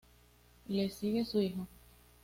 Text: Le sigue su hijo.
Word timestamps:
Le 0.67 0.87
sigue 0.89 1.23
su 1.25 1.39
hijo. 1.39 1.67